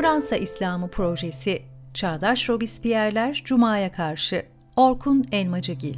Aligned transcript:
Fransa 0.00 0.36
İslamı 0.36 0.88
Projesi 0.90 1.62
Çağdaş 1.94 2.48
Robespierre'ler 2.48 3.42
Cuma'ya 3.44 3.92
karşı 3.92 4.46
Orkun 4.76 5.24
Elmacıgil. 5.32 5.96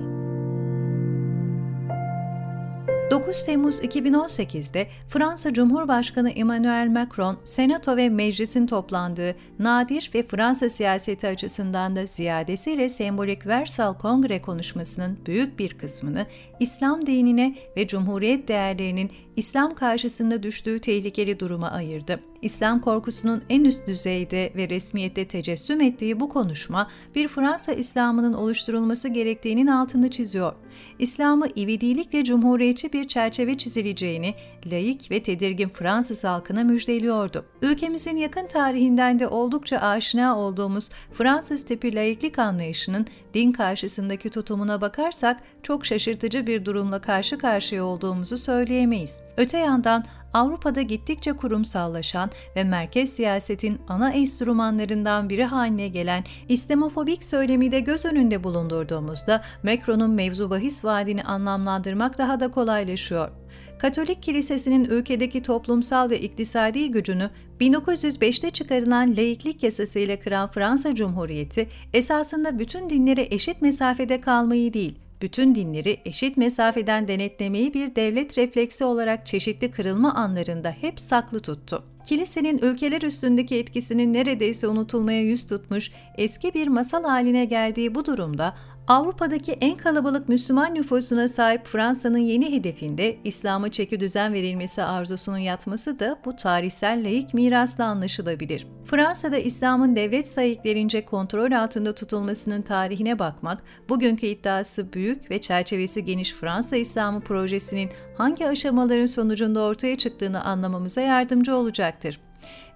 9 3.11 3.45
Temmuz 3.45 3.81
2018'de 3.81 4.89
Fransa 5.09 5.53
Cumhurbaşkanı 5.53 6.31
Emmanuel 6.31 6.89
Macron, 6.89 7.39
Senato 7.45 7.97
ve 7.97 8.09
Meclis'in 8.09 8.67
toplandığı 8.67 9.37
nadir 9.59 10.11
ve 10.15 10.27
Fransa 10.27 10.69
siyaseti 10.69 11.29
açısından 11.29 11.97
da 11.97 12.07
ziyadesiyle 12.07 12.89
sembolik 12.89 13.47
Versal 13.47 13.95
Kongre 13.95 14.43
konuşmasının 14.43 15.19
büyük 15.27 15.59
bir 15.59 15.79
kısmını 15.79 16.27
İslam 16.61 17.07
dinine 17.07 17.57
ve 17.77 17.87
Cumhuriyet 17.87 18.49
değerlerinin 18.49 19.11
İslam 19.41 19.75
karşısında 19.75 20.43
düştüğü 20.43 20.81
tehlikeli 20.81 21.41
duruma 21.41 21.71
ayırdı. 21.71 22.21
İslam 22.43 22.81
korkusunun 22.81 23.43
en 23.49 23.65
üst 23.65 23.87
düzeyde 23.87 24.53
ve 24.57 24.69
resmiyette 24.69 25.29
tecessüm 25.29 25.81
ettiği 25.81 26.21
bu 26.21 26.29
konuşma, 26.29 26.91
bir 27.15 27.29
Fransa 27.29 27.73
İslam'ının 27.73 28.33
oluşturulması 28.33 29.09
gerektiğinin 29.09 29.67
altını 29.67 30.11
çiziyor. 30.11 30.53
İslam'ı 30.99 31.49
ivedilikle 31.57 32.25
cumhuriyetçi 32.25 32.93
bir 32.93 33.09
çerçeve 33.09 33.59
çizileceğini, 33.59 34.35
laik 34.67 35.11
ve 35.11 35.23
tedirgin 35.23 35.69
Fransız 35.69 36.25
halkına 36.25 36.65
müjdeliyordu. 36.65 37.45
Ülkemizin 37.63 38.17
yakın 38.17 38.47
tarihinden 38.47 39.19
de 39.19 39.29
oldukça 39.29 39.79
aşina 39.79 40.39
olduğumuz 40.39 40.91
Fransız 41.13 41.65
tipi 41.65 41.95
laiklik 41.95 42.39
anlayışının 42.39 43.07
din 43.35 43.53
karşısındaki 43.53 44.31
tutumuna 44.31 44.81
bakarsak 44.81 45.41
çok 45.63 45.87
şaşırtıcı 45.87 46.47
bir 46.47 46.65
durumla 46.65 47.01
karşı 47.01 47.39
karşıya 47.39 47.85
olduğumuzu 47.85 48.39
söyleyemeyiz. 48.39 49.25
Öte 49.37 49.59
yandan 49.59 50.05
Avrupa'da 50.35 50.83
gittikçe 50.83 51.33
kurumsallaşan 51.33 52.31
ve 52.57 52.65
merkez 52.65 53.13
siyasetin 53.13 53.79
ana 53.89 54.13
enstrümanlarından 54.13 55.29
biri 55.29 55.45
haline 55.45 55.89
gelen 55.89 56.25
İslamofobik 56.49 57.25
söylemi 57.25 57.73
de 57.73 57.81
göz 57.81 58.05
önünde 58.05 58.45
bulundurduğumuzda 58.45 59.43
Macron'un 59.63 60.11
mevzu 60.11 60.51
bahis 60.51 60.85
vaadini 60.85 61.23
anlamlandırmak 61.23 62.19
daha 62.19 62.41
da 62.41 62.51
kolaylaşıyor. 62.51 63.31
Katolik 63.79 64.23
Kilisesi'nin 64.23 64.85
ülkedeki 64.85 65.43
toplumsal 65.43 66.11
ve 66.11 66.21
iktisadi 66.21 66.91
gücünü 66.91 67.31
1905'te 67.61 68.51
çıkarılan 68.51 69.11
laiklik 69.17 69.63
yasasıyla 69.63 70.19
kıran 70.19 70.51
Fransa 70.51 70.95
Cumhuriyeti 70.95 71.69
esasında 71.93 72.59
bütün 72.59 72.91
dinlere 72.91 73.27
eşit 73.31 73.63
mesafede 73.63 74.21
kalmayı 74.21 74.73
değil, 74.73 74.99
bütün 75.23 75.55
dinleri 75.55 76.01
eşit 76.05 76.37
mesafeden 76.37 77.09
denetlemeyi 77.09 77.75
bir 77.75 77.95
devlet 77.97 78.39
refleksi 78.39 78.85
olarak 78.85 79.27
çeşitli 79.27 79.71
kırılma 79.71 80.15
anlarında 80.15 80.71
hep 80.71 81.01
saklı 81.01 81.41
tuttu. 81.41 81.85
Kilisenin 82.05 82.59
ülkeler 82.59 83.03
üstündeki 83.03 83.57
etkisinin 83.57 84.13
neredeyse 84.13 84.69
unutulmaya 84.69 85.23
yüz 85.23 85.47
tutmuş, 85.47 85.91
eski 86.19 86.55
bir 86.55 86.69
masal 86.69 87.05
haline 87.05 87.45
geldiği 87.45 87.95
bu 87.95 88.05
durumda 88.05 88.55
Avrupa'daki 88.91 89.53
en 89.53 89.77
kalabalık 89.77 90.29
Müslüman 90.29 90.75
nüfusuna 90.75 91.29
sahip 91.29 91.67
Fransa'nın 91.67 92.19
yeni 92.19 92.53
hedefinde 92.53 93.17
İslam'a 93.25 93.71
çeki 93.71 94.01
düzen 94.01 94.33
verilmesi 94.33 94.83
arzusunun 94.83 95.39
yatması 95.39 95.99
da 95.99 96.19
bu 96.25 96.37
tarihsel 96.37 97.05
laik 97.05 97.35
mirasla 97.35 97.85
anlaşılabilir. 97.85 98.67
Fransa'da 98.85 99.39
İslam'ın 99.39 99.97
devlet 99.97 100.29
sahiplerince 100.29 101.05
kontrol 101.05 101.53
altında 101.53 101.95
tutulmasının 101.95 102.63
tarihine 102.63 103.19
bakmak, 103.19 103.63
bugünkü 103.89 104.27
iddiası 104.27 104.93
büyük 104.93 105.31
ve 105.31 105.41
çerçevesi 105.41 106.05
geniş 106.05 106.33
Fransa 106.33 106.77
İslamı 106.77 107.21
projesinin 107.21 107.91
hangi 108.19 108.49
aşamaların 108.49 109.07
sonucunda 109.07 109.61
ortaya 109.61 109.99
çıktığını 109.99 110.45
anlamamıza 110.45 111.01
yardımcı 111.01 111.57
olacaktır. 111.57 112.21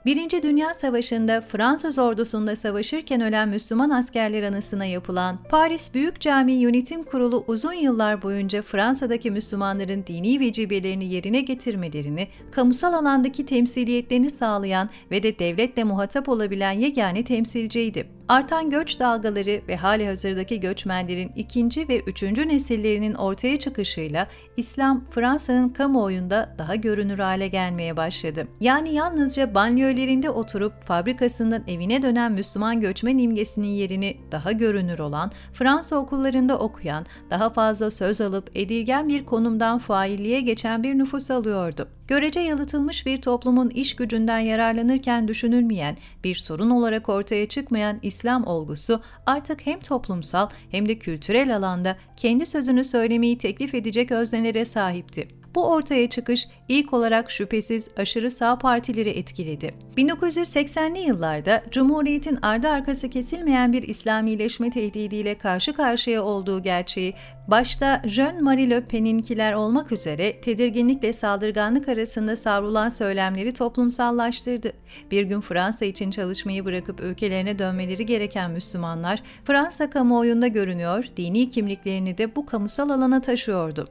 Birinci 0.06 0.42
Dünya 0.42 0.74
Savaşı'nda 0.74 1.40
Fransız 1.40 1.98
ordusunda 1.98 2.56
savaşırken 2.56 3.20
ölen 3.20 3.48
Müslüman 3.48 3.90
askerler 3.90 4.42
anısına 4.42 4.84
yapılan 4.84 5.38
Paris 5.50 5.94
Büyük 5.94 6.20
Cami 6.20 6.52
Yönetim 6.52 7.04
Kurulu 7.04 7.44
uzun 7.46 7.72
yıllar 7.72 8.22
boyunca 8.22 8.62
Fransa'daki 8.62 9.30
Müslümanların 9.30 10.04
dini 10.06 10.40
vecibelerini 10.40 11.04
yerine 11.04 11.40
getirmelerini, 11.40 12.28
kamusal 12.50 12.92
alandaki 12.92 13.46
temsiliyetlerini 13.46 14.30
sağlayan 14.30 14.90
ve 15.10 15.22
de 15.22 15.38
devletle 15.38 15.84
muhatap 15.84 16.28
olabilen 16.28 16.72
yegane 16.72 17.24
temsilciydi. 17.24 18.06
Artan 18.28 18.70
göç 18.70 19.00
dalgaları 19.00 19.60
ve 19.68 19.76
hali 19.76 20.06
hazırdaki 20.06 20.60
göçmenlerin 20.60 21.32
ikinci 21.36 21.88
ve 21.88 22.00
üçüncü 22.00 22.48
nesillerinin 22.48 23.14
ortaya 23.14 23.58
çıkışıyla 23.58 24.28
İslam 24.56 25.04
Fransa'nın 25.10 25.68
kamuoyunda 25.68 26.54
daha 26.58 26.74
görünür 26.74 27.18
hale 27.18 27.48
gelmeye 27.48 27.96
başladı. 27.96 28.48
Yani 28.60 28.94
yalnızca 28.94 29.54
banliyölerinde 29.94 30.30
oturup 30.30 30.84
fabrikasından 30.84 31.62
evine 31.68 32.02
dönen 32.02 32.32
Müslüman 32.32 32.80
göçmen 32.80 33.18
imgesinin 33.18 33.68
yerini 33.68 34.16
daha 34.32 34.52
görünür 34.52 34.98
olan, 34.98 35.30
Fransa 35.52 35.96
okullarında 35.96 36.58
okuyan, 36.58 37.06
daha 37.30 37.50
fazla 37.50 37.90
söz 37.90 38.20
alıp 38.20 38.50
edilgen 38.54 39.08
bir 39.08 39.24
konumdan 39.24 39.78
failliğe 39.78 40.40
geçen 40.40 40.82
bir 40.82 40.98
nüfus 40.98 41.30
alıyordu 41.30 41.88
görece 42.08 42.40
yalıtılmış 42.40 43.06
bir 43.06 43.22
toplumun 43.22 43.70
iş 43.70 43.96
gücünden 43.96 44.38
yararlanırken 44.38 45.28
düşünülmeyen, 45.28 45.96
bir 46.24 46.34
sorun 46.34 46.70
olarak 46.70 47.08
ortaya 47.08 47.48
çıkmayan 47.48 47.98
İslam 48.02 48.46
olgusu 48.46 49.00
artık 49.26 49.66
hem 49.66 49.80
toplumsal 49.80 50.48
hem 50.70 50.88
de 50.88 50.98
kültürel 50.98 51.56
alanda 51.56 51.96
kendi 52.16 52.46
sözünü 52.46 52.84
söylemeyi 52.84 53.38
teklif 53.38 53.74
edecek 53.74 54.12
öznelere 54.12 54.64
sahipti. 54.64 55.43
Bu 55.54 55.66
ortaya 55.66 56.10
çıkış 56.10 56.48
ilk 56.68 56.92
olarak 56.92 57.30
şüphesiz 57.30 57.88
aşırı 57.96 58.30
sağ 58.30 58.58
partileri 58.58 59.08
etkiledi. 59.10 59.74
1980'li 59.96 60.98
yıllarda 60.98 61.62
Cumhuriyet'in 61.70 62.38
ardı 62.42 62.68
arkası 62.68 63.10
kesilmeyen 63.10 63.72
bir 63.72 63.82
İslamileşme 63.82 64.70
tehdidiyle 64.70 65.38
karşı 65.38 65.72
karşıya 65.72 66.22
olduğu 66.22 66.62
gerçeği 66.62 67.14
başta 67.48 68.02
Jean-Marie 68.04 68.70
Le 68.70 68.80
Pen'inkiler 68.84 69.52
olmak 69.52 69.92
üzere 69.92 70.40
tedirginlikle 70.40 71.12
saldırganlık 71.12 71.88
arasında 71.88 72.36
savrulan 72.36 72.88
söylemleri 72.88 73.54
toplumsallaştırdı. 73.54 74.72
Bir 75.10 75.22
gün 75.22 75.40
Fransa 75.40 75.84
için 75.84 76.10
çalışmayı 76.10 76.64
bırakıp 76.64 77.00
ülkelerine 77.00 77.58
dönmeleri 77.58 78.06
gereken 78.06 78.50
Müslümanlar, 78.50 79.22
Fransa 79.44 79.90
kamuoyunda 79.90 80.46
görünüyor, 80.46 81.04
dini 81.16 81.50
kimliklerini 81.50 82.18
de 82.18 82.36
bu 82.36 82.46
kamusal 82.46 82.90
alana 82.90 83.20
taşıyordu. 83.20 83.84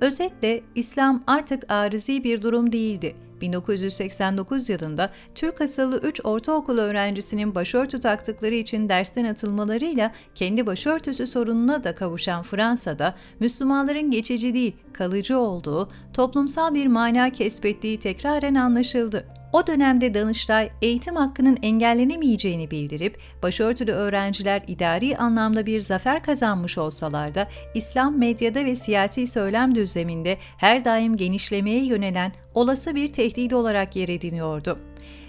Özetle 0.00 0.62
İslam 0.74 1.22
artık 1.26 1.72
arizi 1.72 2.24
bir 2.24 2.42
durum 2.42 2.72
değildi. 2.72 3.16
1989 3.40 4.68
yılında 4.68 5.10
Türk 5.34 5.60
asıllı 5.60 5.98
3 5.98 6.20
ortaokul 6.24 6.78
öğrencisinin 6.78 7.54
başörtü 7.54 8.00
taktıkları 8.00 8.54
için 8.54 8.88
dersten 8.88 9.24
atılmalarıyla 9.24 10.12
kendi 10.34 10.66
başörtüsü 10.66 11.26
sorununa 11.26 11.84
da 11.84 11.94
kavuşan 11.94 12.42
Fransa'da 12.42 13.14
Müslümanların 13.40 14.10
geçici 14.10 14.54
değil, 14.54 14.76
kalıcı 14.92 15.38
olduğu, 15.38 15.88
toplumsal 16.14 16.74
bir 16.74 16.86
mana 16.86 17.30
kesbettiği 17.30 17.98
tekraren 17.98 18.54
anlaşıldı. 18.54 19.37
O 19.52 19.66
dönemde 19.66 20.14
Danıştay 20.14 20.70
eğitim 20.82 21.16
hakkının 21.16 21.58
engellenemeyeceğini 21.62 22.70
bildirip 22.70 23.18
başörtülü 23.42 23.92
öğrenciler 23.92 24.62
idari 24.66 25.16
anlamda 25.16 25.66
bir 25.66 25.80
zafer 25.80 26.22
kazanmış 26.22 26.78
olsalar 26.78 27.34
da 27.34 27.48
İslam 27.74 28.18
medyada 28.18 28.64
ve 28.64 28.74
siyasi 28.74 29.26
söylem 29.26 29.74
düzleminde 29.74 30.38
her 30.56 30.84
daim 30.84 31.16
genişlemeye 31.16 31.84
yönelen 31.84 32.32
olası 32.54 32.94
bir 32.94 33.12
tehdit 33.12 33.52
olarak 33.52 33.96
yer 33.96 34.08
ediniyordu. 34.08 34.78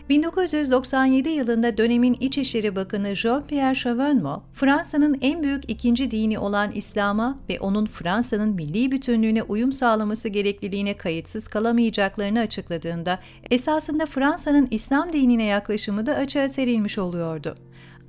1997 0.10 1.30
yılında 1.30 1.78
dönemin 1.78 2.18
İçişleri 2.20 2.76
Bakanı 2.76 3.08
Jean-Pierre 3.08 3.76
Chevènement, 3.76 4.42
Fransa'nın 4.54 5.18
en 5.22 5.44
büyük 5.44 5.72
ikinci 5.72 6.12
dini 6.12 6.40
olan 6.40 6.72
İslam'a 6.72 7.40
ve 7.50 7.60
onun 7.60 7.86
Fransa'nın 7.86 8.56
milli 8.56 8.92
bütünlüğüne 8.92 9.44
uyum 9.44 9.72
sağlaması 9.72 10.30
gerekliliğine 10.30 10.98
kayıtsız 10.98 11.48
kalamayacaklarını 11.48 12.40
açıkladığında, 12.40 13.20
esasında 13.52 14.06
Fransa'nın 14.06 14.68
İslam 14.72 15.14
dinine 15.14 15.46
yaklaşımı 15.46 16.06
da 16.06 16.16
açığa 16.16 16.50
serilmiş 16.50 16.98
oluyordu. 16.98 17.56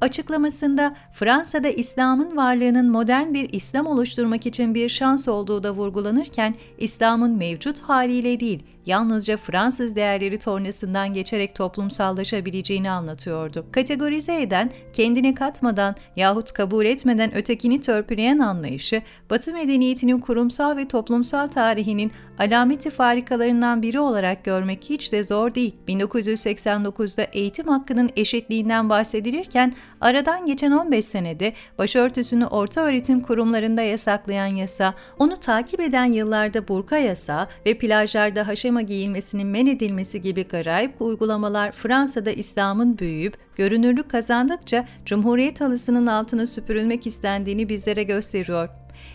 Açıklamasında 0.01 0.97
Fransa'da 1.13 1.69
İslam'ın 1.69 2.37
varlığının 2.37 2.91
modern 2.91 3.35
bir 3.35 3.53
İslam 3.53 3.87
oluşturmak 3.87 4.47
için 4.47 4.75
bir 4.75 4.89
şans 4.89 5.29
olduğu 5.29 5.63
da 5.63 5.71
vurgulanırken 5.71 6.55
İslam'ın 6.79 7.37
mevcut 7.37 7.81
haliyle 7.81 8.41
değil, 8.41 8.63
yalnızca 8.91 9.37
Fransız 9.37 9.97
değerleri 9.97 10.39
tornasından 10.39 11.15
geçerek 11.15 11.55
toplumsallaşabileceğini 11.55 12.91
anlatıyordu. 12.91 13.67
Kategorize 13.73 14.43
eden, 14.43 14.71
kendini 14.93 15.35
katmadan 15.35 15.95
yahut 16.17 16.53
kabul 16.53 16.85
etmeden 16.85 17.35
ötekini 17.35 17.81
törpüleyen 17.81 18.39
anlayışı, 18.39 19.03
Batı 19.31 19.53
medeniyetinin 19.53 20.21
kurumsal 20.21 20.77
ve 20.77 20.89
toplumsal 20.89 21.49
tarihinin 21.49 22.13
alameti 22.39 22.91
farikalarından 22.91 23.83
biri 23.83 24.01
olarak 24.01 24.45
görmek 24.45 24.85
hiç 24.85 25.13
de 25.13 25.25
zor 25.25 25.55
değil. 25.55 25.75
1989'da 25.89 27.23
eğitim 27.23 27.69
hakkının 27.69 28.11
eşitliğinden 28.17 28.89
bahsedilirken 28.89 29.73
aradan 30.00 30.47
geçen 30.47 30.73
15 30.73 31.05
senede 31.05 31.52
başörtüsünü 31.79 32.47
orta 32.47 32.81
öğretim 32.81 33.20
kurumlarında 33.20 33.82
yasaklayan 33.82 34.55
yasa, 34.55 34.94
onu 35.19 35.37
takip 35.37 35.81
eden 35.81 36.05
yıllarda 36.05 36.69
burka 36.69 36.99
yasa 36.99 37.49
ve 37.67 37.79
plajlarda 37.79 38.47
haşem 38.47 38.70
pijama 38.70 38.82
giyilmesinin 38.82 39.47
men 39.47 39.67
edilmesi 39.67 40.23
gibi 40.23 40.44
garayip 40.44 41.02
uygulamalar 41.02 41.73
Fransa'da 41.73 42.31
İslam'ın 42.31 42.99
büyüyüp 42.99 43.37
görünürlük 43.56 44.11
kazandıkça 44.11 44.87
Cumhuriyet 45.05 45.61
halısının 45.61 46.06
altına 46.06 46.47
süpürülmek 46.47 47.06
istendiğini 47.06 47.69
bizlere 47.69 48.02
gösteriyor. 48.02 48.69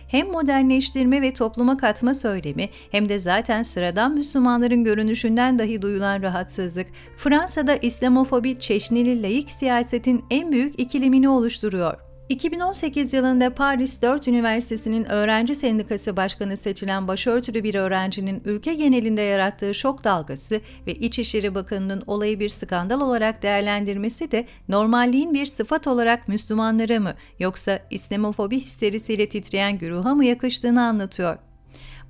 Hem 0.07 0.31
modernleştirme 0.31 1.21
ve 1.21 1.33
topluma 1.33 1.77
katma 1.77 2.13
söylemi 2.13 2.69
hem 2.91 3.09
de 3.09 3.19
zaten 3.19 3.63
sıradan 3.63 4.13
Müslümanların 4.13 4.83
görünüşünden 4.83 5.59
dahi 5.59 5.81
duyulan 5.81 6.21
rahatsızlık, 6.21 6.87
Fransa'da 7.17 7.75
İslamofobi 7.75 8.59
çeşnili 8.59 9.23
laik 9.23 9.51
siyasetin 9.51 10.25
en 10.29 10.51
büyük 10.51 10.79
ikilemini 10.79 11.29
oluşturuyor. 11.29 12.04
2018 12.29 13.13
yılında 13.13 13.53
Paris 13.53 14.01
4 14.01 14.27
Üniversitesi'nin 14.27 15.05
öğrenci 15.05 15.55
sendikası 15.55 16.17
başkanı 16.17 16.57
seçilen 16.57 17.07
başörtülü 17.07 17.63
bir 17.63 17.75
öğrencinin 17.75 18.41
ülke 18.45 18.73
genelinde 18.73 19.21
yarattığı 19.21 19.75
şok 19.75 20.03
dalgası 20.03 20.61
ve 20.87 20.93
İçişleri 20.93 21.55
Bakanı'nın 21.55 22.03
olayı 22.07 22.39
bir 22.39 22.49
skandal 22.49 23.01
olarak 23.01 23.43
değerlendirmesi 23.43 24.31
de 24.31 24.45
normalliğin 24.69 25.33
bir 25.33 25.45
sıfat 25.45 25.87
olarak 25.87 26.27
Müslümanlara 26.27 26.99
mı 26.99 27.13
yoksa 27.39 27.79
İslamofobi 27.89 28.59
histerisiyle 28.59 29.29
titreyen 29.29 29.77
güruha 29.77 30.15
mı 30.15 30.25
yakıştığını 30.25 30.83
anlatıyor. 30.83 31.37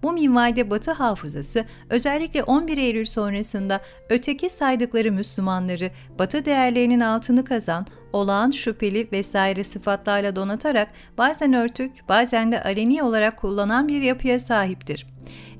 Bu 0.03 0.11
minvalde 0.11 0.69
Batı 0.69 0.91
hafızası 0.91 1.65
özellikle 1.89 2.43
11 2.43 2.77
Eylül 2.77 3.05
sonrasında 3.05 3.81
öteki 4.09 4.49
saydıkları 4.49 5.11
Müslümanları 5.11 5.91
Batı 6.19 6.45
değerlerinin 6.45 6.99
altını 6.99 7.45
kazan, 7.45 7.87
olağan 8.15 8.51
şüpheli 8.51 9.07
vesaire 9.11 9.63
sıfatlarla 9.63 10.35
donatarak 10.35 10.89
bazen 11.17 11.53
örtük, 11.53 11.91
bazen 12.09 12.51
de 12.51 12.63
aleni 12.63 13.03
olarak 13.03 13.37
kullanan 13.37 13.87
bir 13.87 14.01
yapıya 14.01 14.39
sahiptir. 14.39 15.07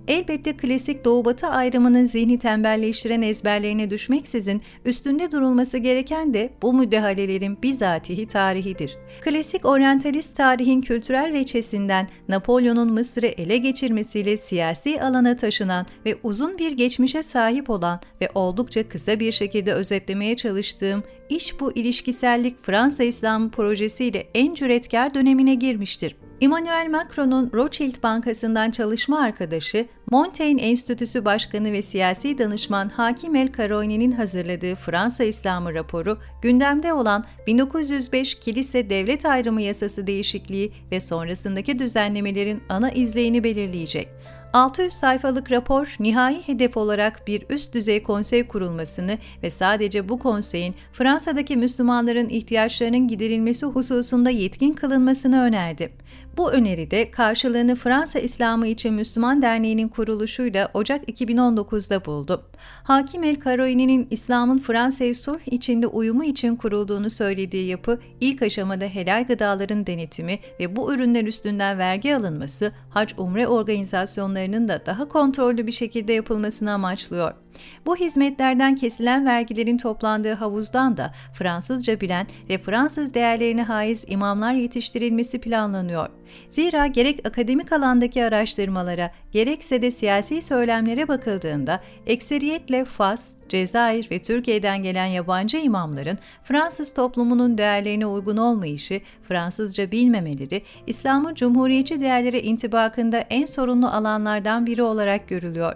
Elbette 0.08 0.58
klasik 0.58 1.06
Doğu-Batı 1.06 1.48
ayrımının 1.48 2.06
zihni 2.06 2.40
tembelleştiren 2.40 3.22
ezberlerine 3.22 3.90
düşmeksizin 3.90 4.62
üstünde 4.86 5.32
durulması 5.32 5.78
gereken 5.78 6.34
de 6.34 6.50
bu 6.62 6.74
müdahalelerin 6.74 7.58
bizatihi 7.64 8.28
tarihidir. 8.28 8.98
Klasik 9.22 9.66
oryantalist 9.66 10.38
tarihin 10.38 10.82
kültürel 10.82 11.34
veçesinden 11.34 12.08
Napolyon'un 12.30 12.94
Mısır'ı 12.94 13.28
ele 13.28 13.58
geçirmesiyle 13.58 14.38
siyasi 14.38 15.02
alana 15.02 15.36
taşınan 15.36 15.86
ve 16.06 16.18
uzun 16.24 16.58
bir 16.58 16.72
geçmişe 16.72 17.24
sahip 17.24 17.70
olan 17.70 18.00
ve 18.22 18.30
oldukça 18.36 18.90
kısa 18.90 19.20
bir 19.20 19.32
şekilde 19.32 19.74
özetlemeye 19.74 20.38
çalıştığım 20.38 21.04
iş 21.30 21.60
bu 21.60 21.72
ilişkisellik 21.72 22.64
Fransa 22.64 23.04
İslam 23.04 23.52
projesiyle 23.52 24.28
en 24.34 24.54
cüretkar 24.54 25.14
dönemine 25.14 25.56
girmiştir. 25.56 26.16
Emmanuel 26.42 26.90
Macron'un 26.90 27.52
Rothschild 27.54 28.04
Bankası'ndan 28.04 28.72
çalışma 28.72 29.22
arkadaşı, 29.22 29.88
Montaigne 30.12 30.62
Enstitüsü 30.62 31.26
Başkanı 31.26 31.72
ve 31.72 31.82
siyasi 31.82 32.38
danışman 32.38 32.90
Hakim 32.90 33.36
El 33.36 33.52
Karouni'nin 33.52 34.12
hazırladığı 34.12 34.76
Fransa 34.76 35.24
İslamı 35.24 35.74
raporu, 35.74 36.18
gündemde 36.42 36.94
olan 36.94 37.26
1905 37.48 38.36
Kilise 38.36 38.90
Devlet 38.90 39.26
Ayrımı 39.26 39.62
Yasası 39.62 40.08
değişikliği 40.08 40.72
ve 40.92 41.00
sonrasındaki 41.00 41.80
düzenlemelerin 41.80 42.64
ana 42.70 42.92
izleyini 42.92 43.44
belirleyecek. 43.44 44.10
600 44.56 44.94
sayfalık 44.94 45.52
rapor 45.52 45.96
nihai 46.00 46.48
hedef 46.48 46.78
olarak 46.78 47.28
bir 47.28 47.46
üst 47.50 47.74
düzey 47.74 48.04
konsey 48.04 48.48
kurulmasını 48.48 49.18
ve 49.44 49.50
sadece 49.50 50.10
bu 50.10 50.20
konseyin 50.20 50.76
Fransa'daki 50.94 51.58
Müslümanların 51.58 52.30
ihtiyaçlarının 52.30 53.08
giderilmesi 53.08 53.66
hususunda 53.66 54.30
yetkin 54.30 54.74
kılınmasını 54.74 55.42
önerdi. 55.42 55.92
Bu 56.38 56.52
öneride 56.52 57.12
karşılığını 57.12 57.76
Fransa 57.76 58.20
İslamı 58.20 58.68
için 58.68 58.94
Müslüman 58.94 59.42
Derneği'nin 59.42 59.88
kuruluşuyla 59.88 60.72
Ocak 60.74 61.10
2019'da 61.10 62.06
buldu. 62.06 62.46
Hakim 62.84 63.24
El 63.24 63.36
Karoini'nin 63.36 64.08
İslam'ın 64.12 64.58
Fransa'ya 64.58 65.16
sulh 65.16 65.40
içinde 65.46 65.88
uyumu 65.88 66.24
için 66.24 66.56
kurulduğunu 66.56 67.10
söylediği 67.10 67.68
yapı, 67.68 68.00
ilk 68.22 68.42
aşamada 68.42 68.86
helal 68.86 69.26
gıdaların 69.28 69.88
denetimi 69.88 70.40
ve 70.60 70.76
bu 70.76 70.94
ürünler 70.94 71.26
üstünden 71.26 71.78
vergi 71.78 72.16
alınması, 72.16 72.72
hac 72.90 73.12
umre 73.18 73.48
organizasyonlarının 73.48 74.68
da 74.68 74.86
daha 74.86 75.08
kontrollü 75.08 75.68
bir 75.68 75.72
şekilde 75.72 76.14
yapılmasını 76.14 76.72
amaçlıyor. 76.72 77.45
Bu 77.86 77.96
hizmetlerden 77.96 78.76
kesilen 78.76 79.26
vergilerin 79.26 79.78
toplandığı 79.78 80.34
havuzdan 80.34 80.98
da 80.98 81.14
Fransızca 81.34 82.02
bilen 82.02 82.28
ve 82.50 82.58
Fransız 82.58 83.14
değerlerine 83.14 83.64
haiz 83.64 84.06
imamlar 84.08 84.54
yetiştirilmesi 84.54 85.40
planlanıyor. 85.40 86.10
Zira 86.50 86.88
gerek 86.88 87.28
akademik 87.28 87.74
alandaki 87.74 88.24
araştırmalara, 88.24 89.12
gerekse 89.32 89.82
de 89.82 89.92
siyasi 89.92 90.42
söylemlere 90.42 91.08
bakıldığında 91.08 91.82
ekseriyetle 92.06 92.86
Fas, 92.86 93.34
Cezayir 93.50 94.12
ve 94.12 94.20
Türkiye'den 94.20 94.84
gelen 94.84 95.06
yabancı 95.06 95.58
imamların 95.58 96.18
Fransız 96.44 96.94
toplumunun 96.94 97.58
değerlerine 97.58 98.06
uygun 98.06 98.38
olmayışı, 98.38 99.02
Fransızca 99.28 99.92
bilmemeleri, 99.92 100.62
İslam'ın 100.88 101.36
cumhuriyetçi 101.36 102.02
değerlere 102.02 102.42
intibakında 102.42 103.18
en 103.18 103.46
sorunlu 103.46 103.88
alanlardan 103.88 104.66
biri 104.66 104.84
olarak 104.84 105.28
görülüyor. 105.28 105.76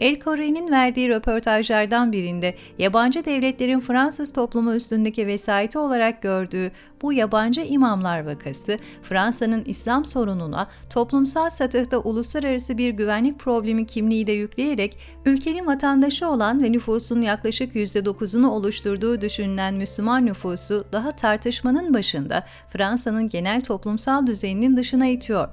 El 0.00 0.20
Kore'nin 0.20 0.70
verdiği 0.70 1.08
röportajlardan 1.08 2.12
birinde 2.12 2.54
yabancı 2.78 3.24
devletlerin 3.24 3.80
Fransız 3.80 4.32
toplumu 4.32 4.74
üstündeki 4.74 5.26
vesayeti 5.26 5.78
olarak 5.78 6.22
gördüğü 6.22 6.70
bu 7.02 7.12
yabancı 7.12 7.60
imamlar 7.60 8.26
vakası, 8.26 8.78
Fransa'nın 9.02 9.64
İslam 9.64 10.04
sorununa 10.04 10.68
toplumsal 10.90 11.50
satıhta 11.50 11.98
uluslararası 11.98 12.78
bir 12.78 12.90
güvenlik 12.90 13.38
problemi 13.38 13.86
kimliği 13.86 14.26
de 14.26 14.32
yükleyerek 14.32 14.98
ülkenin 15.26 15.66
vatandaşı 15.66 16.28
olan 16.28 16.62
ve 16.62 16.72
nüfusun 17.08 17.22
yaklaşık 17.22 17.74
%9'unu 17.74 18.46
oluşturduğu 18.46 19.20
düşünülen 19.20 19.74
Müslüman 19.74 20.26
nüfusu 20.26 20.84
daha 20.92 21.12
tartışmanın 21.12 21.94
başında 21.94 22.46
Fransa'nın 22.68 23.28
genel 23.28 23.60
toplumsal 23.60 24.26
düzeninin 24.26 24.76
dışına 24.76 25.06
itiyor 25.06 25.48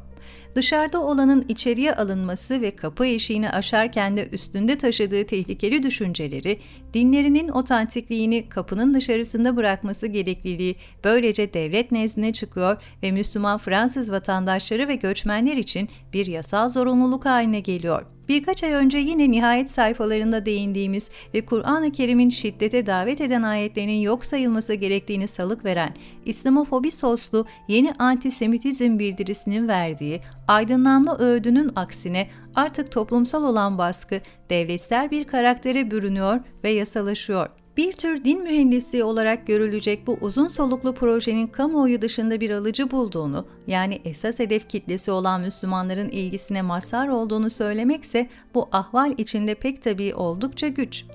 dışarıda 0.56 1.04
olanın 1.04 1.46
içeriye 1.50 1.94
alınması 1.94 2.62
ve 2.62 2.76
kapı 2.76 3.06
eşiğini 3.06 3.50
aşarken 3.50 4.18
de 4.18 4.30
üstünde 4.32 4.78
taşıdığı 4.78 5.26
tehlikeli 5.26 5.84
düşünceleri, 5.84 6.60
dinlerinin 6.94 7.48
otantikliğini 7.48 8.50
kapının 8.50 8.94
dışarısında 8.94 9.56
bırakması 9.56 10.08
gerekliliği 10.08 10.76
böylece 11.04 11.54
devlet 11.54 11.92
nezdine 11.92 12.34
çıkıyor 12.34 12.78
ve 13.04 13.12
Müslüman 13.12 13.58
Fransız 13.58 14.12
vatandaşları 14.12 14.88
ve 14.88 14.96
göçmenler 14.96 15.58
için 15.58 15.90
bir 16.14 16.26
yasal 16.26 16.70
zorunluluk 16.70 17.26
haline 17.26 17.60
geliyor. 17.60 18.06
Birkaç 18.30 18.64
ay 18.64 18.72
önce 18.72 18.98
yine 18.98 19.32
nihayet 19.32 19.70
sayfalarında 19.70 20.46
değindiğimiz 20.46 21.12
ve 21.34 21.46
Kur'an-ı 21.46 21.92
Kerim'in 21.92 22.30
şiddete 22.30 22.86
davet 22.86 23.22
eden 23.22 23.44
ayetlerinin 23.44 24.00
yok 24.00 24.26
sayılması 24.26 24.74
gerektiğini 24.74 25.28
salık 25.28 25.66
veren 25.66 25.94
İslamofobi 26.26 26.92
soslu 26.92 27.46
yeni 27.68 27.94
antisemitizm 27.94 29.00
bildirisinin 29.00 29.68
verdiği 29.68 30.22
aydınlanma 30.48 31.18
öğüdünün 31.20 31.72
aksine 31.76 32.30
artık 32.56 32.92
toplumsal 32.92 33.44
olan 33.44 33.78
baskı 33.78 34.22
devletsel 34.50 35.12
bir 35.12 35.24
karaktere 35.24 35.92
bürünüyor 35.92 36.40
ve 36.64 36.70
yasalaşıyor. 36.70 37.50
Bir 37.78 37.94
tür 37.94 38.24
din 38.24 38.44
mühendisliği 38.44 39.04
olarak 39.04 39.48
görülecek 39.48 40.08
bu 40.08 40.18
uzun 40.22 40.48
soluklu 40.48 40.94
projenin 40.94 41.48
kamuoyu 41.48 42.02
dışında 42.02 42.42
bir 42.42 42.50
alıcı 42.50 42.92
bulduğunu, 42.92 43.46
yani 43.68 44.02
esas 44.06 44.40
hedef 44.40 44.70
kitlesi 44.70 45.12
olan 45.12 45.42
Müslümanların 45.42 46.10
ilgisine 46.10 46.62
mazhar 46.62 47.08
olduğunu 47.08 47.50
söylemekse 47.50 48.30
bu 48.54 48.70
ahval 48.72 49.14
içinde 49.18 49.56
pek 49.56 49.84
tabii 49.84 50.16
oldukça 50.16 50.68
güç. 50.68 51.06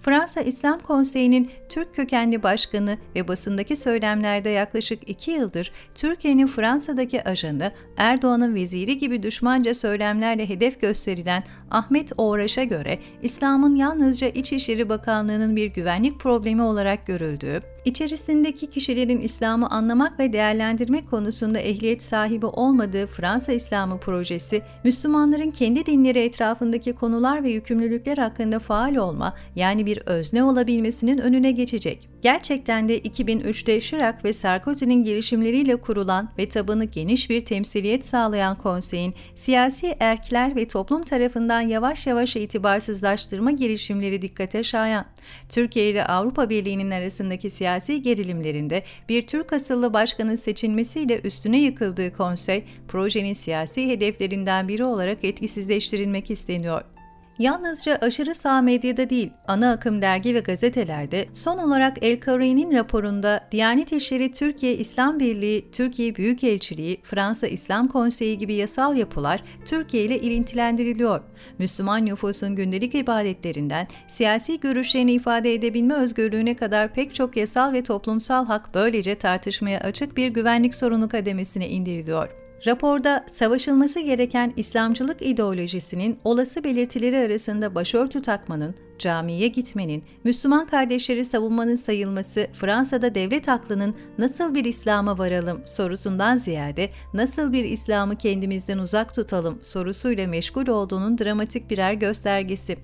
Fransa 0.00 0.40
İslam 0.40 0.80
Konseyi'nin 0.80 1.50
Türk 1.68 1.94
kökenli 1.94 2.42
başkanı 2.42 2.98
ve 3.14 3.28
basındaki 3.28 3.76
söylemlerde 3.76 4.50
yaklaşık 4.50 5.10
iki 5.10 5.30
yıldır 5.30 5.72
Türkiye'nin 5.94 6.46
Fransa'daki 6.46 7.24
ajanı, 7.24 7.72
Erdoğan'ın 7.96 8.54
veziri 8.54 8.98
gibi 8.98 9.22
düşmanca 9.22 9.74
söylemlerle 9.74 10.48
hedef 10.48 10.80
gösterilen 10.80 11.42
Ahmet 11.70 12.12
Oğraş'a 12.16 12.64
göre 12.64 12.98
İslam'ın 13.22 13.74
yalnızca 13.74 14.28
İçişleri 14.28 14.88
Bakanlığı'nın 14.88 15.56
bir 15.56 15.66
güvenlik 15.66 16.20
problemi 16.20 16.62
olarak 16.62 17.06
görüldüğü, 17.06 17.60
içerisindeki 17.84 18.70
kişilerin 18.70 19.20
İslam'ı 19.20 19.66
anlamak 19.66 20.18
ve 20.18 20.32
değerlendirmek 20.32 21.10
konusunda 21.10 21.58
ehliyet 21.58 22.02
sahibi 22.02 22.46
olmadığı 22.46 23.06
Fransa 23.06 23.52
İslamı 23.52 24.00
projesi, 24.00 24.62
Müslümanların 24.84 25.50
kendi 25.50 25.86
dinleri 25.86 26.18
etrafındaki 26.18 26.92
konular 26.92 27.44
ve 27.44 27.50
yükümlülükler 27.50 28.18
hakkında 28.18 28.58
faal 28.58 28.96
olma, 28.96 29.34
yani 29.56 29.86
bir 29.86 29.97
özne 30.06 30.44
olabilmesinin 30.44 31.18
önüne 31.18 31.52
geçecek. 31.52 32.08
Gerçekten 32.22 32.88
de 32.88 33.00
2003'te 33.00 33.80
Chirac 33.80 34.18
ve 34.24 34.32
Sarkozy'nin 34.32 35.04
girişimleriyle 35.04 35.76
kurulan 35.76 36.30
ve 36.38 36.48
tabanı 36.48 36.84
geniş 36.84 37.30
bir 37.30 37.44
temsiliyet 37.44 38.06
sağlayan 38.06 38.58
konseyin 38.58 39.14
siyasi 39.34 39.96
erkler 40.00 40.56
ve 40.56 40.68
toplum 40.68 41.02
tarafından 41.02 41.60
yavaş 41.60 42.06
yavaş 42.06 42.36
itibarsızlaştırma 42.36 43.50
girişimleri 43.50 44.22
dikkate 44.22 44.62
şayan. 44.62 45.04
Türkiye 45.48 45.90
ile 45.90 46.04
Avrupa 46.04 46.50
Birliği'nin 46.50 46.90
arasındaki 46.90 47.50
siyasi 47.50 48.02
gerilimlerinde 48.02 48.82
bir 49.08 49.26
Türk 49.26 49.52
asıllı 49.52 49.92
başkanın 49.92 50.36
seçilmesiyle 50.36 51.20
üstüne 51.20 51.60
yıkıldığı 51.60 52.12
konsey, 52.16 52.64
projenin 52.88 53.32
siyasi 53.32 53.88
hedeflerinden 53.88 54.68
biri 54.68 54.84
olarak 54.84 55.24
etkisizleştirilmek 55.24 56.30
isteniyor. 56.30 56.97
Yalnızca 57.38 57.98
aşırı 58.00 58.34
sağ 58.34 58.62
medyada 58.62 59.10
değil, 59.10 59.30
ana 59.46 59.72
akım 59.72 60.02
dergi 60.02 60.34
ve 60.34 60.40
gazetelerde 60.40 61.28
son 61.34 61.58
olarak 61.58 61.96
El 62.02 62.20
Karoi'nin 62.20 62.72
raporunda 62.72 63.48
Diyanet 63.52 63.92
İşleri 63.92 64.32
Türkiye 64.32 64.76
İslam 64.76 65.20
Birliği, 65.20 65.70
Türkiye 65.72 66.16
Büyükelçiliği, 66.16 67.00
Fransa 67.02 67.46
İslam 67.46 67.88
Konseyi 67.88 68.38
gibi 68.38 68.54
yasal 68.54 68.96
yapılar 68.96 69.42
Türkiye 69.64 70.04
ile 70.04 70.18
ilintilendiriliyor. 70.18 71.20
Müslüman 71.58 72.06
nüfusun 72.06 72.56
gündelik 72.56 72.94
ibadetlerinden 72.94 73.88
siyasi 74.08 74.60
görüşlerini 74.60 75.12
ifade 75.12 75.54
edebilme 75.54 75.94
özgürlüğüne 75.94 76.56
kadar 76.56 76.92
pek 76.92 77.14
çok 77.14 77.36
yasal 77.36 77.72
ve 77.72 77.82
toplumsal 77.82 78.46
hak 78.46 78.74
böylece 78.74 79.14
tartışmaya 79.14 79.80
açık 79.80 80.16
bir 80.16 80.28
güvenlik 80.28 80.74
sorunu 80.74 81.08
kademesine 81.08 81.68
indiriliyor. 81.68 82.47
Raporda 82.66 83.24
savaşılması 83.30 84.00
gereken 84.00 84.52
İslamcılık 84.56 85.22
ideolojisinin 85.22 86.18
olası 86.24 86.64
belirtileri 86.64 87.18
arasında 87.18 87.74
başörtü 87.74 88.22
takmanın, 88.22 88.74
camiye 88.98 89.48
gitmenin, 89.48 90.04
Müslüman 90.24 90.66
kardeşleri 90.66 91.24
savunmanın 91.24 91.74
sayılması 91.74 92.46
Fransa'da 92.60 93.14
devlet 93.14 93.48
aklının 93.48 93.94
nasıl 94.18 94.54
bir 94.54 94.64
İslam'a 94.64 95.18
varalım 95.18 95.60
sorusundan 95.64 96.36
ziyade 96.36 96.90
nasıl 97.14 97.52
bir 97.52 97.64
İslam'ı 97.64 98.16
kendimizden 98.16 98.78
uzak 98.78 99.14
tutalım 99.14 99.58
sorusuyla 99.62 100.26
meşgul 100.26 100.66
olduğunun 100.66 101.18
dramatik 101.18 101.70
birer 101.70 101.92
göstergesi. 101.92 102.78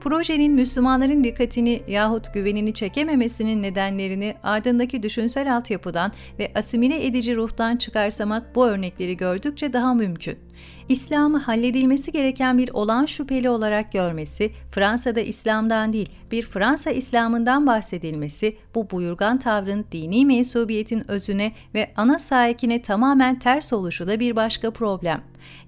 Projenin 0.00 0.52
Müslümanların 0.52 1.24
dikkatini 1.24 1.82
yahut 1.88 2.34
güvenini 2.34 2.74
çekememesinin 2.74 3.62
nedenlerini 3.62 4.34
ardındaki 4.42 5.02
düşünsel 5.02 5.56
altyapıdan 5.56 6.12
ve 6.38 6.52
asimile 6.54 7.06
edici 7.06 7.36
ruhtan 7.36 7.76
çıkarsamak 7.76 8.54
bu 8.54 8.66
örnekleri 8.66 9.16
gördükçe 9.16 9.72
daha 9.72 9.94
mümkün. 9.94 10.38
İslam'ı 10.88 11.38
halledilmesi 11.38 12.12
gereken 12.12 12.58
bir 12.58 12.70
olan 12.72 13.06
şüpheli 13.06 13.50
olarak 13.50 13.92
görmesi, 13.92 14.50
Fransa'da 14.70 15.20
İslam'dan 15.20 15.92
değil, 15.92 16.08
bir 16.32 16.42
Fransa 16.42 16.90
İslam'ından 16.90 17.66
bahsedilmesi, 17.66 18.56
bu 18.74 18.90
buyurgan 18.90 19.38
tavrın 19.38 19.84
dini 19.92 20.26
mensubiyetin 20.26 21.10
özüne 21.10 21.52
ve 21.74 21.92
ana 21.96 22.18
sahikine 22.18 22.82
tamamen 22.82 23.38
ters 23.38 23.72
oluşu 23.72 24.06
da 24.06 24.20
bir 24.20 24.36
başka 24.36 24.70
problem. 24.70 25.22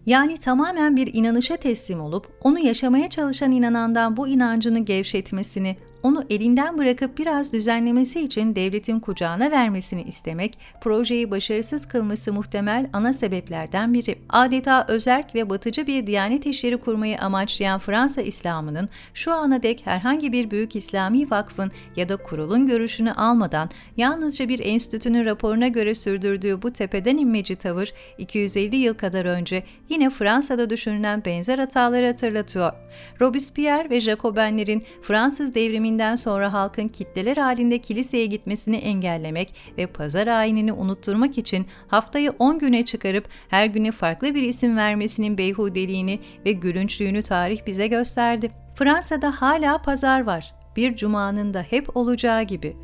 Yani 0.07 0.39
tamamen 0.39 0.97
bir 0.97 1.15
inanışa 1.15 1.57
teslim 1.57 2.01
olup 2.01 2.27
onu 2.43 2.59
yaşamaya 2.59 3.11
çalışan 3.11 3.53
inanandan 3.53 4.17
bu 4.17 4.29
inancını 4.29 4.79
gevşetmesini, 4.79 5.77
onu 6.07 6.25
elinden 6.31 6.79
bırakıp 6.79 7.19
biraz 7.19 7.53
düzenlemesi 7.53 8.21
için 8.21 8.55
devletin 8.55 9.01
kucağına 9.01 9.51
vermesini 9.51 10.03
istemek, 10.03 10.59
projeyi 10.81 11.31
başarısız 11.31 11.89
kılması 11.89 12.33
muhtemel 12.33 12.91
ana 12.93 13.13
sebeplerden 13.13 13.95
biri. 13.95 14.19
Adeta 14.29 14.85
özerk 14.89 15.35
ve 15.35 15.51
batıcı 15.51 15.87
bir 15.87 16.07
diyanet 16.07 16.47
işleri 16.47 16.77
kurmayı 16.77 17.19
amaçlayan 17.19 17.79
Fransa 17.79 18.23
İslam'ının 18.23 18.89
şu 19.15 19.33
ana 19.33 19.63
dek 19.63 19.87
herhangi 19.87 20.33
bir 20.33 20.51
büyük 20.51 20.77
İslami 20.77 21.31
vakfın 21.31 21.71
ya 21.97 22.09
da 22.09 22.17
kurulun 22.17 22.67
görüşünü 22.67 23.13
almadan 23.13 23.71
yalnızca 23.97 24.49
bir 24.49 24.61
enstitünün 24.61 25.25
raporuna 25.25 25.69
göre 25.69 25.95
sürdürdüğü 25.95 26.63
bu 26.63 26.73
tepeden 26.73 27.17
inmeci 27.17 27.57
tavır 27.57 27.93
250 28.19 28.77
yıl 28.77 28.95
kadar 28.95 29.25
önce 29.25 29.63
yine 29.89 30.11
Fransa'da 30.11 30.71
düşünülen 30.71 31.25
benzer 31.25 31.59
hataları 31.59 32.07
hatırlatıyor. 32.07 32.73
Robespierre 33.21 33.91
ve 33.91 34.01
Jacobenlerin 34.01 34.83
Fransız 35.03 35.55
devriminden 35.97 36.17
sonra 36.17 36.53
halkın 36.53 36.89
kitleler 36.89 37.37
halinde 37.37 37.79
kiliseye 37.79 38.27
gitmesini 38.27 38.77
engellemek 38.77 39.55
ve 39.79 39.87
pazar 39.87 40.27
ayinini 40.27 40.73
unutturmak 40.73 41.39
için 41.39 41.67
haftayı 41.89 42.33
10 42.39 42.59
güne 42.59 42.85
çıkarıp 42.85 43.29
her 43.49 43.67
güne 43.67 43.93
farklı 43.93 44.35
bir 44.35 44.43
isim 44.43 44.77
vermesinin 44.77 45.39
beyhudeliğini 45.39 46.21
ve 46.45 46.53
gülünçlüğünü 46.53 47.23
tarih 47.23 47.67
bize 47.67 47.87
gösterdi. 47.87 48.51
Fransa'da 48.75 49.31
hala 49.31 49.79
pazar 49.83 50.21
var. 50.21 50.55
Bir 50.77 50.97
cumanın 50.97 51.55
da 51.55 51.63
hep 51.63 51.97
olacağı 51.97 52.43
gibi. 52.43 52.77